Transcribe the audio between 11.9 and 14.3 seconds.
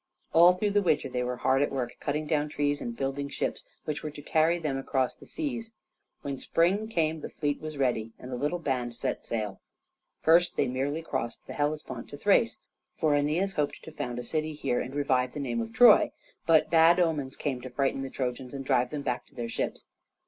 to Thrace, for Aeneas hoped to found a